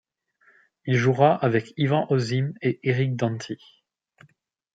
Il 0.85 0.95
jouera 0.97 1.35
avec 1.45 1.75
Ivan 1.77 2.07
Osim 2.09 2.53
et 2.63 2.79
Éric 2.81 3.15
Danty. 3.15 3.59